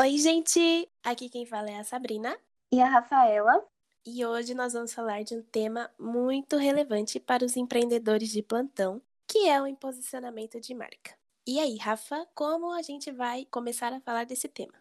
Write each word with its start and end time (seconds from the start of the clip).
Oi, 0.00 0.16
gente! 0.16 0.88
Aqui 1.04 1.28
quem 1.28 1.44
fala 1.44 1.68
é 1.68 1.78
a 1.78 1.84
Sabrina. 1.84 2.34
E 2.72 2.80
a 2.80 2.88
Rafaela. 2.88 3.62
E 4.06 4.24
hoje 4.24 4.54
nós 4.54 4.72
vamos 4.72 4.94
falar 4.94 5.22
de 5.24 5.34
um 5.34 5.42
tema 5.42 5.90
muito 5.98 6.56
relevante 6.56 7.20
para 7.20 7.44
os 7.44 7.54
empreendedores 7.54 8.30
de 8.30 8.42
plantão, 8.42 9.02
que 9.26 9.46
é 9.46 9.60
o 9.60 9.76
posicionamento 9.76 10.58
de 10.58 10.72
marca. 10.72 11.14
E 11.46 11.60
aí, 11.60 11.76
Rafa, 11.76 12.26
como 12.34 12.72
a 12.72 12.80
gente 12.80 13.12
vai 13.12 13.46
começar 13.50 13.92
a 13.92 14.00
falar 14.00 14.24
desse 14.24 14.48
tema? 14.48 14.72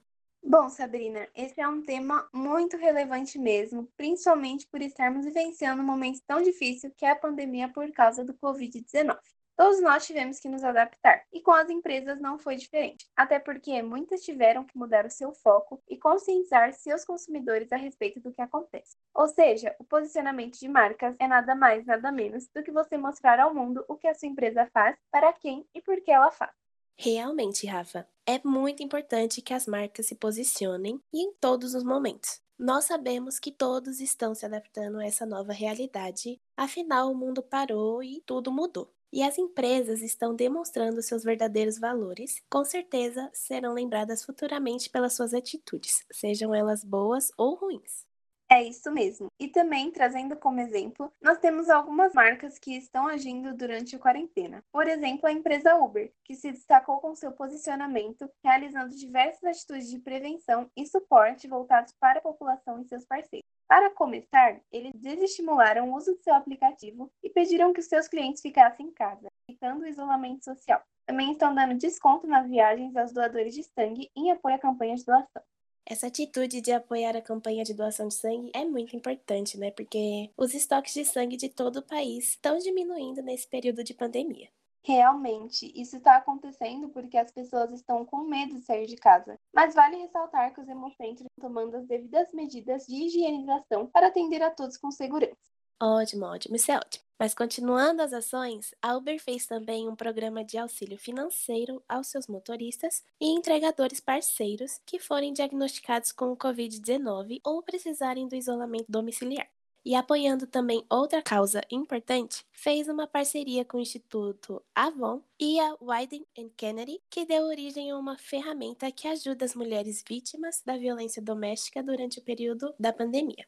Bom, 0.42 0.70
Sabrina, 0.70 1.28
esse 1.36 1.60
é 1.60 1.68
um 1.68 1.82
tema 1.82 2.26
muito 2.32 2.78
relevante 2.78 3.38
mesmo, 3.38 3.90
principalmente 3.98 4.68
por 4.68 4.82
estarmos 4.82 5.26
vivenciando 5.26 5.82
um 5.82 5.86
momento 5.86 6.22
tão 6.26 6.42
difícil 6.42 6.94
que 6.96 7.04
é 7.06 7.12
a 7.12 7.16
pandemia 7.18 7.68
por 7.68 7.92
causa 7.92 8.24
do 8.24 8.34
Covid-19. 8.36 9.20
Todos 9.60 9.82
nós 9.82 10.08
tivemos 10.08 10.40
que 10.40 10.48
nos 10.48 10.64
adaptar, 10.64 11.26
e 11.34 11.42
com 11.42 11.52
as 11.52 11.70
empresas 11.70 12.18
não 12.22 12.40
foi 12.40 12.56
diferente, 12.56 13.06
até 13.14 13.40
porque 13.40 13.82
muitas 13.82 14.22
tiveram 14.22 14.64
que 14.64 14.78
mudar 14.78 15.06
o 15.06 15.10
seu 15.10 15.34
foco 15.34 15.84
e 15.86 15.98
conscientizar 15.98 16.72
seus 16.72 17.04
consumidores 17.04 17.70
a 17.74 17.76
respeito 17.76 18.22
do 18.22 18.32
que 18.32 18.42
acontece. 18.42 18.96
Ou 19.14 19.28
seja, 19.28 19.76
o 19.78 19.84
posicionamento 19.84 20.58
de 20.58 20.70
marcas 20.70 21.14
é 21.20 21.28
nada 21.28 21.56
mais, 21.56 21.86
nada 21.86 22.10
menos 22.10 22.48
do 22.56 22.64
que 22.64 22.72
você 22.72 22.98
mostrar 22.98 23.38
ao 23.38 23.54
mundo 23.54 23.84
o 23.90 23.98
que 23.98 24.08
a 24.08 24.14
sua 24.14 24.30
empresa 24.30 24.66
faz, 24.74 24.96
para 25.12 25.34
quem 25.34 25.68
e 25.76 25.82
por 25.82 26.00
que 26.00 26.10
ela 26.10 26.32
faz. 26.32 26.54
Realmente, 26.96 27.68
Rafa, 27.68 28.08
é 28.26 28.40
muito 28.42 28.82
importante 28.82 29.42
que 29.42 29.54
as 29.54 29.68
marcas 29.68 30.06
se 30.06 30.16
posicionem 30.16 31.02
e 31.12 31.22
em 31.22 31.34
todos 31.34 31.74
os 31.74 31.84
momentos. 31.84 32.42
Nós 32.58 32.86
sabemos 32.86 33.40
que 33.40 33.52
todos 33.52 34.00
estão 34.00 34.34
se 34.34 34.46
adaptando 34.46 35.00
a 35.00 35.06
essa 35.06 35.26
nova 35.26 35.52
realidade, 35.52 36.40
afinal 36.56 37.12
o 37.12 37.16
mundo 37.16 37.44
parou 37.44 38.02
e 38.02 38.22
tudo 38.26 38.54
mudou 38.54 38.90
e 39.12 39.24
as 39.24 39.38
empresas 39.38 40.02
estão 40.02 40.36
demonstrando 40.36 41.02
seus 41.02 41.24
verdadeiros 41.24 41.80
valores, 41.80 42.42
com 42.50 42.64
certeza 42.64 43.30
serão 43.34 43.74
lembradas 43.74 44.24
futuramente 44.24 44.90
pelas 44.90 45.14
suas 45.14 45.34
atitudes, 45.34 46.06
sejam 46.12 46.54
elas 46.54 46.84
boas 46.84 47.32
ou 47.38 47.56
ruins. 47.56 48.08
É 48.52 48.64
isso 48.64 48.92
mesmo. 48.92 49.32
E 49.40 49.48
também, 49.48 49.92
trazendo 49.92 50.36
como 50.36 50.60
exemplo, 50.60 51.14
nós 51.22 51.38
temos 51.38 51.70
algumas 51.70 52.14
marcas 52.16 52.58
que 52.58 52.76
estão 52.76 53.08
agindo 53.08 53.56
durante 53.56 53.96
a 53.96 54.00
quarentena. 54.00 54.64
Por 54.72 54.88
exemplo, 54.88 55.28
a 55.28 55.32
empresa 55.32 55.76
Uber, 55.76 56.12
que 56.24 56.34
se 56.34 56.52
destacou 56.52 57.00
com 57.00 57.14
seu 57.14 57.32
posicionamento, 57.32 58.28
realizando 58.44 58.96
diversas 58.96 59.44
atitudes 59.44 59.88
de 59.88 60.00
prevenção 60.00 60.68
e 60.76 60.88
suporte 60.88 61.48
voltados 61.48 61.94
para 62.00 62.18
a 62.18 62.24
população 62.24 62.82
e 62.82 62.86
seus 62.86 63.06
parceiros. 63.06 63.59
Para 63.70 63.92
começar, 63.92 64.60
eles 64.72 64.92
desestimularam 64.96 65.92
o 65.92 65.96
uso 65.96 66.16
do 66.16 66.24
seu 66.24 66.34
aplicativo 66.34 67.12
e 67.24 67.30
pediram 67.30 67.72
que 67.72 67.80
os 67.80 67.86
seus 67.86 68.08
clientes 68.08 68.42
ficassem 68.42 68.88
em 68.88 68.92
casa, 68.92 69.28
evitando 69.48 69.84
o 69.84 69.88
isolamento 69.88 70.44
social. 70.44 70.82
Também 71.06 71.34
estão 71.34 71.54
dando 71.54 71.76
desconto 71.76 72.26
nas 72.26 72.50
viagens 72.50 72.96
aos 72.98 73.14
doadores 73.14 73.54
de 73.54 73.62
sangue 73.62 74.10
em 74.16 74.32
apoio 74.32 74.56
à 74.56 74.58
campanha 74.58 74.96
de 74.96 75.06
doação. 75.06 75.44
Essa 75.86 76.08
atitude 76.08 76.62
de 76.62 76.72
apoiar 76.72 77.16
a 77.16 77.22
campanha 77.22 77.64
de 77.64 77.76
doação 77.76 78.08
de 78.08 78.16
sangue 78.16 78.50
é 78.56 78.66
muito 78.66 78.96
importante, 78.96 79.56
né? 79.56 79.70
Porque 79.70 80.32
os 80.36 80.56
estoques 80.56 80.96
de 80.96 81.06
sangue 81.06 81.38
de 81.38 81.48
todo 81.48 81.78
o 81.78 81.84
país 81.84 82.30
estão 82.30 82.58
diminuindo 82.58 83.22
nesse 83.22 83.48
período 83.48 83.84
de 83.84 83.94
pandemia. 83.94 84.50
Realmente, 84.90 85.72
isso 85.80 85.98
está 85.98 86.16
acontecendo 86.16 86.90
porque 86.90 87.16
as 87.16 87.32
pessoas 87.32 87.72
estão 87.72 88.04
com 88.04 88.24
medo 88.24 88.56
de 88.56 88.62
sair 88.62 88.88
de 88.88 88.96
casa. 88.96 89.40
Mas 89.54 89.76
vale 89.76 89.98
ressaltar 89.98 90.52
que 90.52 90.60
os 90.60 90.68
hemocentros 90.68 91.28
estão 91.28 91.48
tomando 91.48 91.78
as 91.78 91.86
devidas 91.86 92.34
medidas 92.34 92.88
de 92.88 92.96
higienização 92.96 93.86
para 93.86 94.08
atender 94.08 94.42
a 94.42 94.50
todos 94.50 94.78
com 94.78 94.90
segurança. 94.90 95.38
Ótimo, 95.80 96.26
ótimo, 96.26 96.56
isso 96.56 96.72
é 96.72 96.78
ótimo. 96.78 97.04
Mas 97.20 97.36
continuando 97.36 98.02
as 98.02 98.14
ações, 98.14 98.74
a 98.82 98.98
Uber 98.98 99.22
fez 99.22 99.46
também 99.46 99.88
um 99.88 99.96
programa 99.96 100.44
de 100.44 100.58
auxílio 100.58 100.98
financeiro 100.98 101.84
aos 101.88 102.08
seus 102.08 102.26
motoristas 102.26 103.04
e 103.22 103.28
entregadores 103.28 104.00
parceiros 104.00 104.82
que 104.88 104.98
forem 104.98 105.34
diagnosticados 105.34 106.12
com 106.12 106.32
o 106.32 106.38
Covid-19 106.38 107.42
ou 107.44 107.62
precisarem 107.62 108.28
do 108.28 108.36
isolamento 108.36 108.86
domiciliar 108.90 109.48
e 109.86 109.96
apoiando 109.96 110.48
também 110.48 110.86
outra 110.90 111.22
causa 111.22 111.62
importante, 111.72 112.46
fez 112.52 112.88
uma 112.88 113.08
parceria 113.08 113.66
com 113.66 113.78
o 113.78 113.82
Instituto 113.82 114.62
Avon 114.74 115.22
e 115.40 115.60
a 115.60 115.76
Wyden 115.82 116.26
Kennedy, 116.56 117.02
que 117.10 117.26
deu 117.26 117.44
origem 117.44 117.92
a 117.92 117.98
uma 117.98 118.18
ferramenta 118.18 118.92
que 118.92 119.08
ajuda 119.08 119.46
as 119.46 119.56
mulheres 119.56 120.04
vítimas 120.08 120.62
da 120.66 120.78
violência 120.78 121.22
doméstica 121.22 121.82
durante 121.84 122.20
o 122.20 122.24
período 122.24 122.74
da 122.80 122.94
pandemia. 122.94 123.46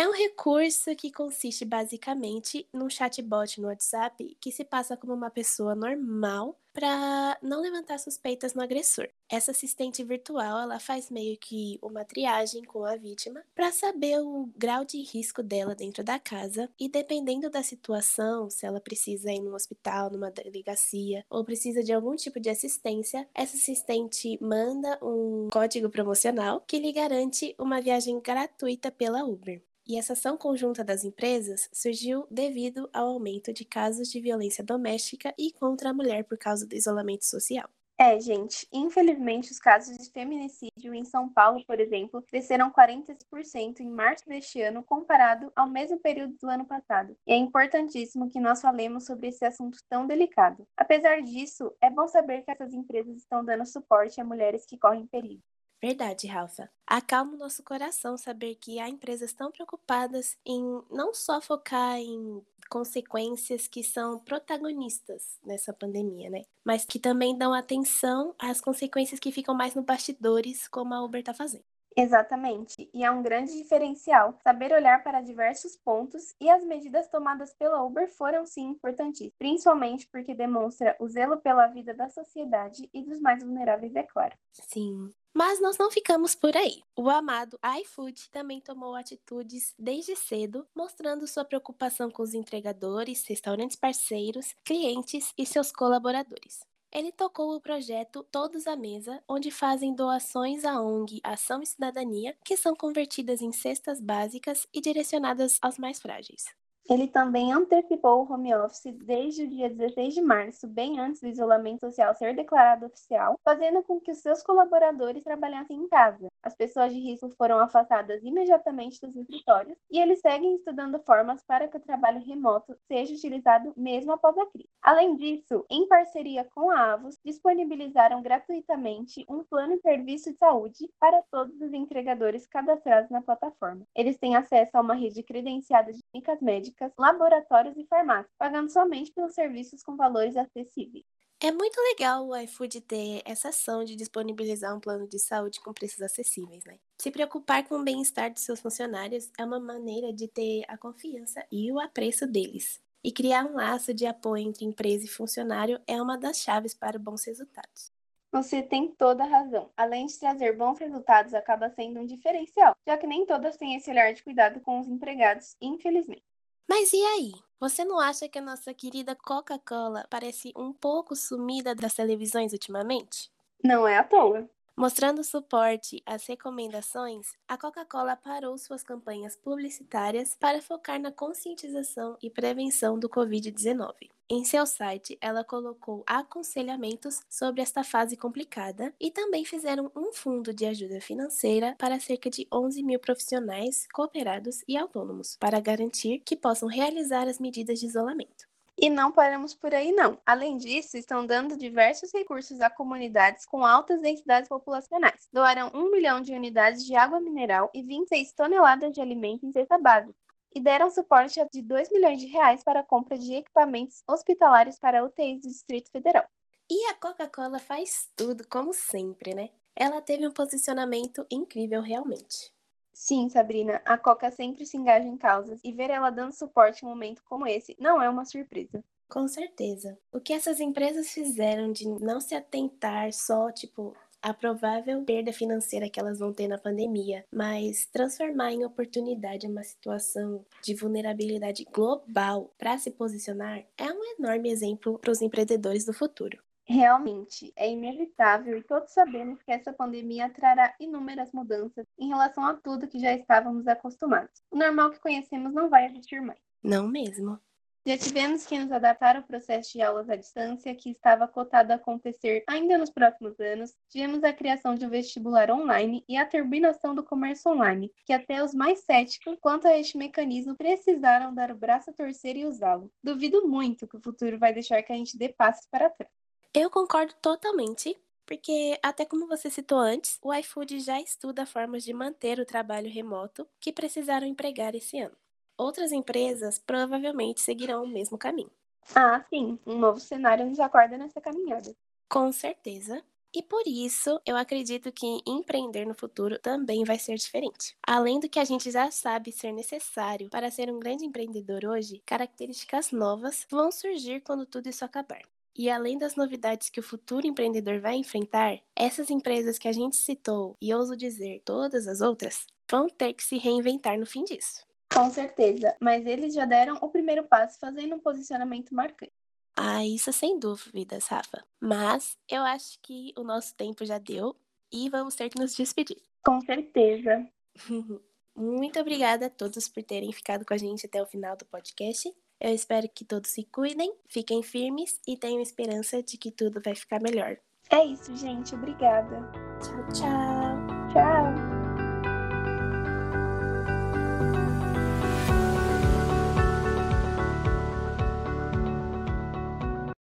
É 0.00 0.08
um 0.08 0.12
recurso 0.12 0.96
que 0.96 1.12
consiste 1.12 1.62
basicamente 1.62 2.66
num 2.72 2.88
chatbot 2.88 3.60
no 3.60 3.68
WhatsApp 3.68 4.34
que 4.40 4.50
se 4.50 4.64
passa 4.64 4.96
como 4.96 5.12
uma 5.12 5.28
pessoa 5.28 5.74
normal 5.74 6.58
para 6.72 7.36
não 7.42 7.60
levantar 7.60 7.98
suspeitas 7.98 8.54
no 8.54 8.62
agressor. 8.62 9.10
Essa 9.28 9.50
assistente 9.50 10.02
virtual, 10.02 10.58
ela 10.58 10.80
faz 10.80 11.10
meio 11.10 11.36
que 11.36 11.78
uma 11.82 12.02
triagem 12.02 12.64
com 12.64 12.82
a 12.82 12.96
vítima 12.96 13.44
para 13.54 13.70
saber 13.72 14.18
o 14.20 14.48
grau 14.56 14.86
de 14.86 15.02
risco 15.02 15.42
dela 15.42 15.74
dentro 15.74 16.02
da 16.02 16.18
casa 16.18 16.70
e 16.80 16.88
dependendo 16.88 17.50
da 17.50 17.62
situação, 17.62 18.48
se 18.48 18.64
ela 18.64 18.80
precisa 18.80 19.30
ir 19.30 19.42
num 19.42 19.54
hospital, 19.54 20.10
numa 20.10 20.30
delegacia 20.30 21.26
ou 21.28 21.44
precisa 21.44 21.82
de 21.82 21.92
algum 21.92 22.16
tipo 22.16 22.40
de 22.40 22.48
assistência, 22.48 23.28
essa 23.34 23.54
assistente 23.54 24.38
manda 24.40 24.98
um 25.02 25.50
código 25.52 25.90
promocional 25.90 26.64
que 26.66 26.78
lhe 26.78 26.90
garante 26.90 27.54
uma 27.58 27.82
viagem 27.82 28.18
gratuita 28.18 28.90
pela 28.90 29.26
Uber. 29.26 29.62
E 29.90 29.98
essa 29.98 30.12
ação 30.12 30.36
conjunta 30.36 30.84
das 30.84 31.02
empresas 31.02 31.68
surgiu 31.72 32.24
devido 32.30 32.88
ao 32.92 33.08
aumento 33.08 33.52
de 33.52 33.64
casos 33.64 34.08
de 34.08 34.20
violência 34.20 34.62
doméstica 34.62 35.34
e 35.36 35.50
contra 35.50 35.90
a 35.90 35.92
mulher 35.92 36.22
por 36.22 36.38
causa 36.38 36.64
do 36.64 36.76
isolamento 36.76 37.24
social. 37.26 37.68
É, 37.98 38.20
gente, 38.20 38.68
infelizmente 38.72 39.50
os 39.50 39.58
casos 39.58 39.98
de 39.98 40.08
feminicídio 40.12 40.94
em 40.94 41.04
São 41.04 41.28
Paulo, 41.28 41.64
por 41.66 41.80
exemplo, 41.80 42.22
cresceram 42.22 42.70
40% 42.70 43.80
em 43.80 43.90
março 43.90 44.28
deste 44.28 44.62
ano 44.62 44.84
comparado 44.84 45.50
ao 45.56 45.68
mesmo 45.68 45.98
período 45.98 46.36
do 46.40 46.48
ano 46.48 46.64
passado. 46.64 47.16
E 47.26 47.32
é 47.32 47.36
importantíssimo 47.36 48.30
que 48.30 48.38
nós 48.38 48.60
falemos 48.60 49.06
sobre 49.06 49.26
esse 49.26 49.44
assunto 49.44 49.76
tão 49.88 50.06
delicado. 50.06 50.68
Apesar 50.76 51.20
disso, 51.20 51.74
é 51.80 51.90
bom 51.90 52.06
saber 52.06 52.42
que 52.42 52.52
essas 52.52 52.72
empresas 52.72 53.16
estão 53.16 53.44
dando 53.44 53.66
suporte 53.66 54.20
a 54.20 54.24
mulheres 54.24 54.64
que 54.64 54.78
correm 54.78 55.08
perigo. 55.08 55.42
Verdade, 55.82 56.26
Rafa. 56.26 56.70
Acalma 56.86 57.34
o 57.34 57.38
nosso 57.38 57.62
coração 57.62 58.16
saber 58.18 58.56
que 58.56 58.78
há 58.78 58.88
empresas 58.88 59.32
tão 59.32 59.50
preocupadas 59.50 60.36
em 60.44 60.62
não 60.90 61.14
só 61.14 61.40
focar 61.40 61.96
em 61.98 62.44
consequências 62.68 63.66
que 63.66 63.82
são 63.82 64.18
protagonistas 64.18 65.38
nessa 65.42 65.72
pandemia, 65.72 66.28
né? 66.28 66.42
Mas 66.64 66.84
que 66.84 66.98
também 66.98 67.36
dão 67.36 67.54
atenção 67.54 68.34
às 68.38 68.60
consequências 68.60 69.18
que 69.18 69.32
ficam 69.32 69.54
mais 69.54 69.74
no 69.74 69.82
bastidores, 69.82 70.68
como 70.68 70.94
a 70.94 71.02
Uber 71.02 71.20
está 71.20 71.32
fazendo. 71.32 71.64
Exatamente, 71.96 72.88
e 72.94 73.04
é 73.04 73.10
um 73.10 73.20
grande 73.20 73.52
diferencial 73.52 74.38
saber 74.44 74.72
olhar 74.72 75.02
para 75.02 75.20
diversos 75.20 75.76
pontos 75.76 76.34
e 76.40 76.48
as 76.48 76.64
medidas 76.64 77.08
tomadas 77.08 77.52
pela 77.52 77.82
Uber 77.82 78.08
foram 78.08 78.46
sim 78.46 78.68
importantes, 78.68 79.28
principalmente 79.36 80.06
porque 80.06 80.32
demonstra 80.32 80.96
o 81.00 81.08
zelo 81.08 81.38
pela 81.38 81.66
vida 81.66 81.92
da 81.92 82.08
sociedade 82.08 82.88
e 82.94 83.02
dos 83.02 83.20
mais 83.20 83.42
vulneráveis, 83.42 83.94
é 83.96 84.04
claro. 84.04 84.36
Sim, 84.52 85.10
mas 85.34 85.60
nós 85.60 85.78
não 85.78 85.90
ficamos 85.90 86.34
por 86.34 86.56
aí. 86.56 86.82
O 86.96 87.08
amado 87.08 87.58
iFood 87.82 88.30
também 88.30 88.60
tomou 88.60 88.94
atitudes 88.94 89.74
desde 89.78 90.16
cedo, 90.16 90.66
mostrando 90.74 91.26
sua 91.26 91.44
preocupação 91.44 92.10
com 92.10 92.22
os 92.22 92.34
entregadores, 92.34 93.26
restaurantes 93.26 93.76
parceiros, 93.76 94.54
clientes 94.64 95.32
e 95.36 95.46
seus 95.46 95.72
colaboradores. 95.72 96.60
Ele 96.92 97.12
tocou 97.12 97.54
o 97.54 97.60
projeto 97.60 98.24
Todos 98.32 98.66
à 98.66 98.74
Mesa, 98.74 99.22
onde 99.28 99.50
fazem 99.50 99.94
doações 99.94 100.64
à 100.64 100.80
ONG 100.82 101.20
Ação 101.22 101.62
e 101.62 101.66
Cidadania, 101.66 102.36
que 102.44 102.56
são 102.56 102.74
convertidas 102.74 103.40
em 103.40 103.52
cestas 103.52 104.00
básicas 104.00 104.66
e 104.74 104.80
direcionadas 104.80 105.58
aos 105.62 105.78
mais 105.78 106.00
frágeis. 106.00 106.59
Ele 106.90 107.06
também 107.06 107.52
antecipou 107.52 108.24
o 108.24 108.32
home 108.32 108.52
office 108.52 108.92
desde 109.04 109.44
o 109.44 109.48
dia 109.48 109.70
16 109.70 110.12
de 110.12 110.20
março, 110.20 110.66
bem 110.66 110.98
antes 110.98 111.20
do 111.20 111.28
isolamento 111.28 111.86
social 111.86 112.12
ser 112.16 112.34
declarado 112.34 112.84
oficial, 112.84 113.38
fazendo 113.44 113.80
com 113.84 114.00
que 114.00 114.10
os 114.10 114.18
seus 114.18 114.42
colaboradores 114.42 115.22
trabalhassem 115.22 115.76
em 115.76 115.88
casa. 115.88 116.26
As 116.42 116.56
pessoas 116.56 116.92
de 116.92 116.98
risco 116.98 117.30
foram 117.38 117.60
afastadas 117.60 118.24
imediatamente 118.24 119.00
dos 119.00 119.14
escritórios 119.14 119.78
e 119.88 120.00
eles 120.00 120.18
seguem 120.20 120.56
estudando 120.56 120.98
formas 121.06 121.44
para 121.44 121.68
que 121.68 121.76
o 121.76 121.80
trabalho 121.80 122.24
remoto 122.26 122.74
seja 122.88 123.14
utilizado 123.14 123.72
mesmo 123.76 124.10
após 124.10 124.36
a 124.36 124.46
crise. 124.46 124.68
Além 124.82 125.14
disso, 125.14 125.64
em 125.70 125.86
parceria 125.86 126.44
com 126.52 126.70
a 126.70 126.94
Avos, 126.94 127.20
disponibilizaram 127.24 128.20
gratuitamente 128.20 129.24
um 129.28 129.44
plano 129.44 129.76
de 129.76 129.82
serviço 129.82 130.32
de 130.32 130.38
saúde 130.38 130.90
para 130.98 131.22
todos 131.30 131.54
os 131.60 131.72
entregadores 131.72 132.48
cadastrados 132.48 133.10
na 133.10 133.22
plataforma. 133.22 133.84
Eles 133.94 134.18
têm 134.18 134.34
acesso 134.34 134.76
a 134.76 134.80
uma 134.80 134.94
rede 134.94 135.22
credenciada 135.22 135.92
de 135.92 136.02
clínicas 136.10 136.40
médicas 136.40 136.79
clínicas, 136.80 136.92
laboratórios 136.98 137.76
e 137.76 137.84
farmácias, 137.84 138.32
pagando 138.38 138.70
somente 138.70 139.12
pelos 139.12 139.34
serviços 139.34 139.82
com 139.82 139.96
valores 139.96 140.36
acessíveis. 140.36 141.04
É 141.42 141.50
muito 141.50 141.80
legal 141.80 142.26
o 142.26 142.36
iFood 142.36 142.82
ter 142.82 143.22
essa 143.24 143.48
ação 143.48 143.82
de 143.82 143.96
disponibilizar 143.96 144.76
um 144.76 144.80
plano 144.80 145.08
de 145.08 145.18
saúde 145.18 145.60
com 145.60 145.72
preços 145.72 146.02
acessíveis, 146.02 146.64
né? 146.64 146.78
Se 146.98 147.10
preocupar 147.10 147.66
com 147.66 147.76
o 147.76 147.84
bem-estar 147.84 148.30
de 148.30 148.40
seus 148.40 148.60
funcionários 148.60 149.30
é 149.38 149.44
uma 149.44 149.58
maneira 149.58 150.12
de 150.12 150.28
ter 150.28 150.64
a 150.68 150.76
confiança 150.76 151.42
e 151.50 151.72
o 151.72 151.80
apreço 151.80 152.26
deles. 152.26 152.78
E 153.02 153.10
criar 153.10 153.46
um 153.46 153.54
laço 153.54 153.94
de 153.94 154.04
apoio 154.04 154.46
entre 154.46 154.66
empresa 154.66 155.06
e 155.06 155.08
funcionário 155.08 155.80
é 155.86 156.00
uma 156.02 156.18
das 156.18 156.38
chaves 156.38 156.74
para 156.74 156.98
bons 156.98 157.24
resultados. 157.24 157.90
Você 158.30 158.62
tem 158.62 158.88
toda 158.88 159.24
a 159.24 159.26
razão. 159.26 159.70
Além 159.74 160.06
de 160.06 160.18
trazer 160.18 160.54
bons 160.54 160.78
resultados, 160.78 161.32
acaba 161.32 161.70
sendo 161.70 162.00
um 162.00 162.06
diferencial, 162.06 162.76
já 162.86 162.98
que 162.98 163.06
nem 163.06 163.24
todas 163.24 163.56
têm 163.56 163.74
esse 163.74 163.90
olhar 163.90 164.12
de 164.12 164.22
cuidado 164.22 164.60
com 164.60 164.78
os 164.78 164.88
empregados, 164.88 165.56
infelizmente. 165.58 166.29
Mas 166.70 166.92
e 166.92 167.02
aí? 167.04 167.32
Você 167.58 167.84
não 167.84 167.98
acha 167.98 168.28
que 168.28 168.38
a 168.38 168.42
nossa 168.42 168.72
querida 168.72 169.16
Coca-Cola 169.16 170.06
parece 170.08 170.52
um 170.56 170.72
pouco 170.72 171.16
sumida 171.16 171.74
das 171.74 171.94
televisões 171.94 172.52
ultimamente? 172.52 173.28
Não 173.64 173.88
é 173.88 173.98
à 173.98 174.04
toa. 174.04 174.48
Mostrando 174.80 175.22
suporte 175.22 176.02
às 176.06 176.24
recomendações, 176.24 177.34
a 177.46 177.58
Coca-Cola 177.58 178.16
parou 178.16 178.56
suas 178.56 178.82
campanhas 178.82 179.36
publicitárias 179.36 180.34
para 180.40 180.62
focar 180.62 180.98
na 180.98 181.12
conscientização 181.12 182.16
e 182.22 182.30
prevenção 182.30 182.98
do 182.98 183.06
Covid-19. 183.06 184.08
Em 184.30 184.42
seu 184.42 184.64
site, 184.64 185.18
ela 185.20 185.44
colocou 185.44 186.02
aconselhamentos 186.06 187.20
sobre 187.28 187.60
esta 187.60 187.84
fase 187.84 188.16
complicada 188.16 188.94
e 188.98 189.10
também 189.10 189.44
fizeram 189.44 189.92
um 189.94 190.14
fundo 190.14 190.54
de 190.54 190.64
ajuda 190.64 190.98
financeira 190.98 191.76
para 191.78 192.00
cerca 192.00 192.30
de 192.30 192.48
11 192.50 192.82
mil 192.82 192.98
profissionais, 192.98 193.86
cooperados 193.92 194.64
e 194.66 194.78
autônomos, 194.78 195.36
para 195.38 195.60
garantir 195.60 196.22
que 196.24 196.34
possam 196.34 196.66
realizar 196.70 197.28
as 197.28 197.38
medidas 197.38 197.80
de 197.80 197.84
isolamento. 197.84 198.49
E 198.82 198.88
não 198.88 199.12
paramos 199.12 199.54
por 199.54 199.74
aí, 199.74 199.92
não. 199.92 200.18
Além 200.24 200.56
disso, 200.56 200.96
estão 200.96 201.26
dando 201.26 201.54
diversos 201.54 202.10
recursos 202.14 202.62
a 202.62 202.70
comunidades 202.70 203.44
com 203.44 203.62
altas 203.62 204.00
densidades 204.00 204.48
populacionais. 204.48 205.28
Doaram 205.30 205.70
1 205.74 205.90
milhão 205.90 206.22
de 206.22 206.32
unidades 206.32 206.86
de 206.86 206.94
água 206.96 207.20
mineral 207.20 207.70
e 207.74 207.82
26 207.82 208.32
toneladas 208.32 208.90
de 208.90 209.02
alimentos 209.02 209.44
em 209.44 209.52
cesta 209.52 209.76
básica. 209.76 210.14
E 210.54 210.60
deram 210.62 210.90
suporte 210.90 211.38
de 211.52 211.60
2 211.60 211.90
milhões 211.92 212.18
de 212.18 212.26
reais 212.26 212.64
para 212.64 212.80
a 212.80 212.82
compra 212.82 213.18
de 213.18 213.34
equipamentos 213.34 214.02
hospitalares 214.08 214.78
para 214.78 215.04
UTIs 215.04 215.42
do 215.42 215.48
Distrito 215.48 215.90
Federal. 215.90 216.24
E 216.70 216.86
a 216.86 216.94
Coca-Cola 216.94 217.58
faz 217.58 218.08
tudo, 218.16 218.48
como 218.48 218.72
sempre, 218.72 219.34
né? 219.34 219.50
Ela 219.76 220.00
teve 220.00 220.26
um 220.26 220.32
posicionamento 220.32 221.26
incrível 221.30 221.82
realmente. 221.82 222.50
Sim, 222.92 223.28
Sabrina, 223.28 223.80
a 223.84 223.96
Coca 223.96 224.30
sempre 224.30 224.66
se 224.66 224.76
engaja 224.76 225.06
em 225.06 225.16
causas 225.16 225.60
e 225.64 225.72
ver 225.72 225.90
ela 225.90 226.10
dando 226.10 226.32
suporte 226.32 226.84
em 226.84 226.86
um 226.86 226.90
momento 226.90 227.22
como 227.24 227.46
esse 227.46 227.76
não 227.78 228.02
é 228.02 228.08
uma 228.08 228.24
surpresa. 228.24 228.84
Com 229.08 229.26
certeza. 229.26 229.98
O 230.12 230.20
que 230.20 230.32
essas 230.32 230.60
empresas 230.60 231.10
fizeram 231.10 231.72
de 231.72 231.88
não 231.88 232.20
se 232.20 232.34
atentar 232.34 233.12
só, 233.12 233.50
tipo, 233.50 233.96
a 234.22 234.34
provável 234.34 235.02
perda 235.04 235.32
financeira 235.32 235.88
que 235.88 235.98
elas 235.98 236.18
vão 236.18 236.32
ter 236.32 236.46
na 236.46 236.58
pandemia, 236.58 237.24
mas 237.32 237.86
transformar 237.86 238.52
em 238.52 238.64
oportunidade 238.64 239.46
uma 239.46 239.64
situação 239.64 240.44
de 240.62 240.74
vulnerabilidade 240.74 241.64
global 241.72 242.52
para 242.58 242.78
se 242.78 242.90
posicionar 242.90 243.64
é 243.76 243.92
um 243.92 244.14
enorme 244.18 244.50
exemplo 244.50 244.98
para 244.98 245.10
os 245.10 245.22
empreendedores 245.22 245.84
do 245.84 245.92
futuro. 245.92 246.38
Realmente, 246.72 247.52
é 247.56 247.68
inevitável 247.68 248.56
e 248.56 248.62
todos 248.62 248.92
sabemos 248.92 249.42
que 249.42 249.50
essa 249.50 249.72
pandemia 249.72 250.30
trará 250.30 250.72
inúmeras 250.78 251.32
mudanças 251.32 251.84
em 251.98 252.06
relação 252.06 252.44
a 252.44 252.54
tudo 252.54 252.86
que 252.86 253.00
já 253.00 253.12
estávamos 253.12 253.66
acostumados. 253.66 254.40
O 254.48 254.56
normal 254.56 254.92
que 254.92 255.00
conhecemos 255.00 255.52
não 255.52 255.68
vai 255.68 255.86
existir 255.86 256.22
mais. 256.22 256.38
Não 256.62 256.86
mesmo. 256.86 257.40
Já 257.84 257.98
tivemos 257.98 258.46
que 258.46 258.56
nos 258.56 258.70
adaptar 258.70 259.16
ao 259.16 259.24
processo 259.24 259.72
de 259.72 259.82
aulas 259.82 260.08
à 260.08 260.14
distância, 260.14 260.72
que 260.72 260.90
estava 260.90 261.26
cotado 261.26 261.72
a 261.72 261.74
acontecer 261.74 262.44
ainda 262.46 262.78
nos 262.78 262.90
próximos 262.90 263.40
anos. 263.40 263.74
Tivemos 263.88 264.22
a 264.22 264.32
criação 264.32 264.76
de 264.76 264.86
um 264.86 264.90
vestibular 264.90 265.50
online 265.50 266.04
e 266.08 266.16
a 266.16 266.24
turbinação 266.24 266.94
do 266.94 267.02
comércio 267.02 267.50
online, 267.50 267.92
que 268.06 268.12
até 268.12 268.44
os 268.44 268.54
mais 268.54 268.78
céticos 268.84 269.36
quanto 269.40 269.66
a 269.66 269.76
este 269.76 269.98
mecanismo 269.98 270.54
precisaram 270.54 271.34
dar 271.34 271.50
o 271.50 271.56
braço 271.56 271.90
a 271.90 271.92
torcer 271.92 272.36
e 272.36 272.46
usá-lo. 272.46 272.92
Duvido 273.02 273.48
muito 273.48 273.88
que 273.88 273.96
o 273.96 274.00
futuro 274.00 274.38
vai 274.38 274.52
deixar 274.52 274.80
que 274.84 274.92
a 274.92 274.96
gente 274.96 275.18
dê 275.18 275.30
passos 275.30 275.66
para 275.66 275.90
trás. 275.90 276.19
Eu 276.52 276.68
concordo 276.68 277.14
totalmente, 277.22 277.96
porque, 278.26 278.76
até 278.82 279.04
como 279.04 279.28
você 279.28 279.48
citou 279.48 279.78
antes, 279.78 280.18
o 280.20 280.34
iFood 280.34 280.80
já 280.80 281.00
estuda 281.00 281.46
formas 281.46 281.84
de 281.84 281.92
manter 281.92 282.40
o 282.40 282.44
trabalho 282.44 282.90
remoto 282.90 283.46
que 283.60 283.72
precisaram 283.72 284.26
empregar 284.26 284.74
esse 284.74 284.98
ano. 284.98 285.16
Outras 285.56 285.92
empresas 285.92 286.58
provavelmente 286.58 287.40
seguirão 287.40 287.84
o 287.84 287.88
mesmo 287.88 288.18
caminho. 288.18 288.50
Ah, 288.96 289.24
sim, 289.30 289.60
um 289.64 289.78
novo 289.78 290.00
cenário 290.00 290.44
nos 290.44 290.58
acorda 290.58 290.98
nessa 290.98 291.20
caminhada. 291.20 291.72
Com 292.08 292.32
certeza. 292.32 293.00
E 293.32 293.44
por 293.44 293.62
isso, 293.64 294.20
eu 294.26 294.36
acredito 294.36 294.90
que 294.90 295.20
empreender 295.24 295.86
no 295.86 295.94
futuro 295.94 296.36
também 296.40 296.82
vai 296.82 296.98
ser 296.98 297.14
diferente. 297.14 297.76
Além 297.86 298.18
do 298.18 298.28
que 298.28 298.40
a 298.40 298.44
gente 298.44 298.72
já 298.72 298.90
sabe 298.90 299.30
ser 299.30 299.52
necessário 299.52 300.28
para 300.28 300.50
ser 300.50 300.68
um 300.68 300.80
grande 300.80 301.04
empreendedor 301.04 301.64
hoje, 301.64 302.02
características 302.04 302.90
novas 302.90 303.46
vão 303.48 303.70
surgir 303.70 304.20
quando 304.22 304.44
tudo 304.44 304.68
isso 304.68 304.84
acabar. 304.84 305.22
E 305.60 305.68
além 305.68 305.98
das 305.98 306.16
novidades 306.16 306.70
que 306.70 306.80
o 306.80 306.82
futuro 306.82 307.26
empreendedor 307.26 307.80
vai 307.80 307.94
enfrentar, 307.94 308.58
essas 308.74 309.10
empresas 309.10 309.58
que 309.58 309.68
a 309.68 309.72
gente 309.72 309.94
citou, 309.94 310.56
e 310.58 310.72
ouso 310.72 310.96
dizer 310.96 311.42
todas 311.44 311.86
as 311.86 312.00
outras, 312.00 312.46
vão 312.66 312.88
ter 312.88 313.12
que 313.12 313.22
se 313.22 313.36
reinventar 313.36 313.98
no 313.98 314.06
fim 314.06 314.24
disso. 314.24 314.66
Com 314.90 315.10
certeza, 315.10 315.76
mas 315.78 316.06
eles 316.06 316.32
já 316.32 316.46
deram 316.46 316.78
o 316.80 316.88
primeiro 316.88 317.24
passo 317.24 317.58
fazendo 317.58 317.94
um 317.94 317.98
posicionamento 317.98 318.74
marcante. 318.74 319.12
Ah, 319.54 319.84
isso 319.84 320.10
sem 320.14 320.38
dúvidas, 320.38 321.06
Rafa. 321.08 321.44
Mas 321.60 322.16
eu 322.26 322.40
acho 322.40 322.78
que 322.80 323.12
o 323.14 323.22
nosso 323.22 323.54
tempo 323.54 323.84
já 323.84 323.98
deu 323.98 324.34
e 324.72 324.88
vamos 324.88 325.14
ter 325.14 325.28
que 325.28 325.38
nos 325.38 325.54
despedir. 325.54 326.00
Com 326.24 326.40
certeza. 326.40 327.28
Muito 328.34 328.80
obrigada 328.80 329.26
a 329.26 329.30
todos 329.30 329.68
por 329.68 329.82
terem 329.82 330.10
ficado 330.10 330.46
com 330.46 330.54
a 330.54 330.56
gente 330.56 330.86
até 330.86 331.02
o 331.02 331.06
final 331.06 331.36
do 331.36 331.44
podcast. 331.44 332.10
Eu 332.40 332.54
espero 332.54 332.88
que 332.88 333.04
todos 333.04 333.30
se 333.30 333.44
cuidem, 333.44 333.94
fiquem 334.08 334.42
firmes 334.42 334.98
e 335.06 335.16
tenham 335.16 335.42
esperança 335.42 336.02
de 336.02 336.16
que 336.16 336.30
tudo 336.30 336.60
vai 336.64 336.74
ficar 336.74 337.00
melhor. 337.00 337.36
É 337.70 337.84
isso, 337.84 338.16
gente. 338.16 338.54
Obrigada. 338.54 339.20
Tchau, 339.60 339.88
tchau. 339.92 340.92
Tchau. 340.92 341.59